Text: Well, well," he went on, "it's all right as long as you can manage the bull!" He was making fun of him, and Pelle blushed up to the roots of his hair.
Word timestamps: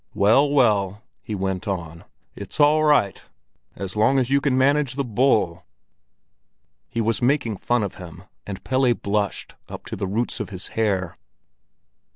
Well, 0.15 0.49
well," 0.49 1.03
he 1.21 1.35
went 1.35 1.67
on, 1.67 2.05
"it's 2.35 2.59
all 2.59 2.83
right 2.83 3.23
as 3.75 3.95
long 3.95 4.17
as 4.17 4.31
you 4.31 4.41
can 4.41 4.57
manage 4.57 4.95
the 4.95 5.03
bull!" 5.03 5.63
He 6.89 6.99
was 6.99 7.21
making 7.21 7.57
fun 7.57 7.83
of 7.83 7.93
him, 8.01 8.23
and 8.43 8.63
Pelle 8.63 8.95
blushed 8.95 9.53
up 9.69 9.85
to 9.85 9.95
the 9.95 10.07
roots 10.07 10.39
of 10.39 10.49
his 10.49 10.69
hair. 10.69 11.19